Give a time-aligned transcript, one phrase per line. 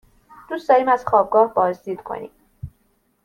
[0.49, 2.31] دوست داریم از خوابگاه بازدید کنیم.